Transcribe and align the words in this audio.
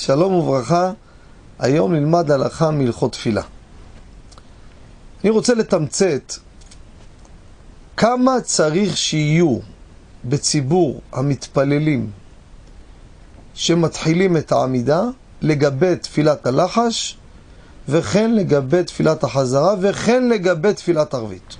שלום 0.00 0.34
וברכה, 0.34 0.92
היום 1.58 1.94
נלמד 1.94 2.30
הלכה 2.30 2.70
מהלכות 2.70 3.12
תפילה. 3.12 3.42
אני 5.24 5.30
רוצה 5.30 5.54
לתמצת 5.54 6.34
כמה 7.96 8.40
צריך 8.40 8.96
שיהיו 8.96 9.58
בציבור 10.24 11.00
המתפללים 11.12 12.10
שמתחילים 13.54 14.36
את 14.36 14.52
העמידה 14.52 15.02
לגבי 15.40 15.96
תפילת 15.96 16.46
הלחש 16.46 17.18
וכן 17.88 18.34
לגבי 18.34 18.84
תפילת 18.84 19.24
החזרה 19.24 19.74
וכן 19.80 20.28
לגבי 20.28 20.74
תפילת 20.74 21.14
ערבית. 21.14 21.56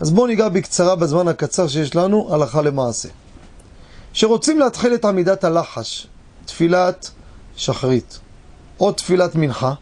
אז 0.00 0.10
בואו 0.10 0.26
ניגע 0.26 0.48
בקצרה 0.48 0.96
בזמן 0.96 1.28
הקצר 1.28 1.68
שיש 1.68 1.96
לנו 1.96 2.34
הלכה 2.34 2.62
למעשה. 2.62 3.08
שרוצים 4.12 4.58
להתחיל 4.58 4.94
את 4.94 5.04
עמידת 5.04 5.44
הלחש, 5.44 6.06
תפילת 6.44 7.10
שחרית 7.56 8.18
או 8.80 8.92
תפילת 8.92 9.34
מנחה, 9.34 9.72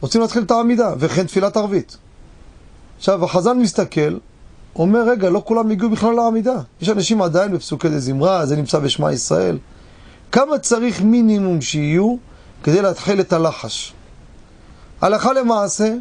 רוצים 0.00 0.20
להתחיל 0.20 0.42
את 0.42 0.50
העמידה, 0.50 0.94
וכן 0.98 1.26
תפילת 1.26 1.56
ערבית. 1.56 1.96
עכשיו, 2.98 3.24
החזן 3.24 3.58
מסתכל, 3.58 4.18
אומר, 4.76 5.10
רגע, 5.10 5.30
לא 5.30 5.42
כולם 5.46 5.70
הגיעו 5.70 5.90
בכלל 5.90 6.14
לעמידה. 6.14 6.60
יש 6.80 6.88
אנשים 6.88 7.22
עדיין 7.22 7.52
בפסוקי 7.52 7.88
דזמרה, 7.88 8.46
זה 8.46 8.56
נמצא 8.56 8.78
בשמע 8.78 9.12
ישראל. 9.12 9.58
כמה 10.32 10.58
צריך 10.58 11.02
מינימום 11.02 11.60
שיהיו 11.60 12.16
כדי 12.62 12.82
להתחיל 12.82 13.20
את 13.20 13.32
הלחש? 13.32 13.92
הלכה 15.00 15.32
למעשה, 15.32 15.94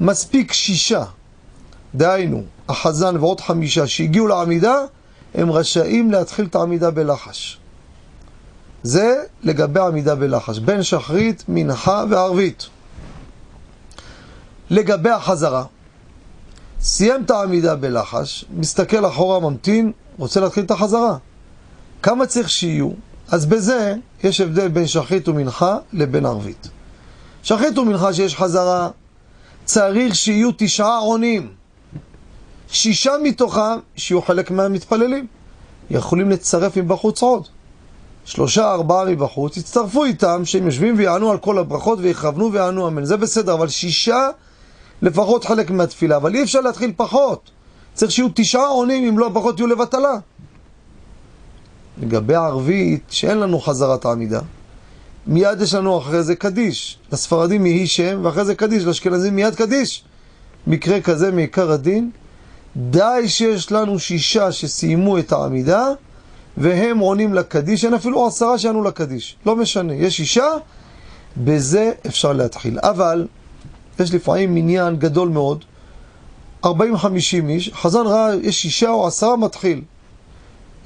מספיק 0.00 0.52
שישה, 0.52 1.04
דהיינו, 1.94 2.42
החזן 2.68 3.16
ועוד 3.16 3.40
חמישה 3.40 3.86
שהגיעו 3.86 4.26
לעמידה, 4.26 4.76
הם 5.34 5.50
רשאים 5.52 6.10
להתחיל 6.10 6.46
את 6.46 6.54
העמידה 6.54 6.90
בלחש. 6.90 7.58
זה 8.86 9.22
לגבי 9.42 9.80
עמידה 9.80 10.14
בלחש, 10.14 10.58
בין 10.58 10.82
שחרית, 10.82 11.44
מנחה 11.48 12.04
וערבית. 12.10 12.66
לגבי 14.70 15.10
החזרה, 15.10 15.64
סיים 16.80 17.24
את 17.24 17.30
העמידה 17.30 17.76
בלחש, 17.76 18.44
מסתכל 18.50 19.06
אחורה, 19.06 19.40
ממתין, 19.40 19.92
רוצה 20.18 20.40
להתחיל 20.40 20.64
את 20.64 20.70
החזרה. 20.70 21.16
כמה 22.02 22.26
צריך 22.26 22.50
שיהיו? 22.50 22.90
אז 23.28 23.46
בזה 23.46 23.94
יש 24.24 24.40
הבדל 24.40 24.68
בין 24.68 24.86
שחרית 24.86 25.28
ומנחה 25.28 25.78
לבין 25.92 26.26
ערבית. 26.26 26.68
שחרית 27.42 27.78
ומנחה 27.78 28.12
שיש 28.12 28.36
חזרה, 28.36 28.90
צריך 29.64 30.14
שיהיו 30.14 30.50
תשעה 30.56 30.98
עונים. 30.98 31.52
שישה 32.68 33.12
מתוכם 33.22 33.78
שיהיו 33.96 34.22
חלק 34.22 34.50
מהמתפללים. 34.50 35.26
יכולים 35.90 36.30
לצרף 36.30 36.76
מבחוץ 36.76 37.22
עוד. 37.22 37.48
שלושה, 38.26 38.72
ארבעה 38.72 39.04
מבחוץ, 39.04 39.56
יצטרפו 39.56 40.04
איתם, 40.04 40.42
שהם 40.44 40.66
יושבים 40.66 40.94
ויענו 40.98 41.30
על 41.30 41.38
כל 41.38 41.58
הברכות 41.58 41.98
ויכוונו 42.02 42.52
ויענו 42.52 42.88
אמן. 42.88 43.04
זה 43.04 43.16
בסדר, 43.16 43.54
אבל 43.54 43.68
שישה 43.68 44.28
לפחות 45.02 45.44
חלק 45.44 45.70
מהתפילה, 45.70 46.16
אבל 46.16 46.34
אי 46.34 46.42
אפשר 46.42 46.60
להתחיל 46.60 46.92
פחות. 46.96 47.50
צריך 47.94 48.12
שיהיו 48.12 48.28
תשעה 48.34 48.66
עונים, 48.66 49.08
אם 49.08 49.18
לא 49.18 49.26
הברכות 49.26 49.58
יהיו 49.58 49.66
לבטלה. 49.66 50.14
לגבי 52.02 52.34
הערבית, 52.34 53.02
שאין 53.10 53.38
לנו 53.38 53.60
חזרת 53.60 54.04
העמידה, 54.04 54.40
מיד 55.26 55.60
יש 55.60 55.74
לנו 55.74 55.98
אחרי 55.98 56.22
זה 56.22 56.36
קדיש. 56.36 56.98
לספרדים 57.12 57.66
יהי 57.66 57.86
שם, 57.86 58.20
ואחרי 58.22 58.44
זה 58.44 58.54
קדיש, 58.54 58.84
לאשכנזים 58.84 59.36
מיד 59.36 59.54
קדיש. 59.54 60.04
מקרה 60.66 61.00
כזה 61.00 61.32
מעיקר 61.32 61.70
הדין, 61.70 62.10
די 62.76 63.22
שיש 63.26 63.72
לנו 63.72 63.98
שישה 63.98 64.52
שסיימו 64.52 65.18
את 65.18 65.32
העמידה, 65.32 65.88
והם 66.56 66.98
עונים 66.98 67.34
לקדיש, 67.34 67.84
אין 67.84 67.94
אפילו 67.94 68.26
עשרה 68.26 68.58
שענו 68.58 68.82
לקדיש. 68.82 69.36
לא 69.46 69.56
משנה, 69.56 69.94
יש 69.94 70.16
שישה, 70.16 70.48
בזה 71.36 71.92
אפשר 72.06 72.32
להתחיל. 72.32 72.78
אבל, 72.82 73.26
יש 74.00 74.14
לפעמים 74.14 74.54
מניין 74.54 74.96
גדול 74.96 75.28
מאוד, 75.28 75.64
40-50 76.64 76.68
איש, 77.48 77.70
חזן 77.74 78.06
ראה, 78.06 78.34
יש 78.42 78.62
שישה 78.62 78.90
או 78.90 79.06
עשרה 79.06 79.36
מתחיל. 79.36 79.82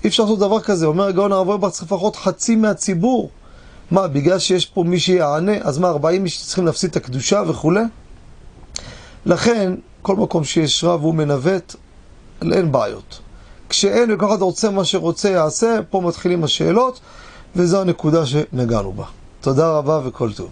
אי 0.04 0.08
אפשר 0.08 0.22
לעשות 0.22 0.38
דבר 0.38 0.60
כזה, 0.60 0.86
אומר 0.86 1.06
הגאון 1.06 1.32
הרב 1.32 1.48
אוירבך, 1.48 1.68
צריך 1.68 1.82
לפחות 1.82 2.16
חצי 2.16 2.56
מהציבור. 2.56 3.30
מה, 3.90 4.08
בגלל 4.08 4.38
שיש 4.38 4.66
פה 4.66 4.84
מי 4.84 5.00
שיענה, 5.00 5.52
אז 5.60 5.78
מה, 5.78 5.88
40 5.88 6.24
איש 6.24 6.46
צריכים 6.46 6.66
להפסיד 6.66 6.90
את 6.90 6.96
הקדושה 6.96 7.42
וכולי? 7.48 7.82
לכן, 9.26 9.72
כל 10.02 10.16
מקום 10.16 10.44
שיש 10.44 10.84
רב 10.84 11.02
הוא 11.02 11.14
מנווט, 11.14 11.74
אין 12.42 12.72
בעיות. 12.72 13.20
כשאין 13.70 14.10
וכל 14.12 14.26
אחד 14.26 14.42
רוצה 14.42 14.70
מה 14.70 14.84
שרוצה 14.84 15.28
יעשה, 15.30 15.78
פה 15.90 16.00
מתחילים 16.00 16.44
השאלות, 16.44 17.00
וזו 17.56 17.80
הנקודה 17.80 18.26
שנגענו 18.26 18.92
בה. 18.92 19.04
תודה 19.40 19.70
רבה 19.72 20.00
וכל 20.04 20.32
טוב. 20.32 20.48